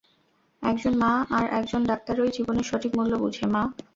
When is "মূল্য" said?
2.95-3.13